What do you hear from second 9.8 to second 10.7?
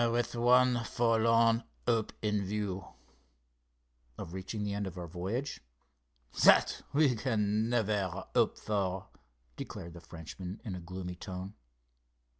the Frenchman,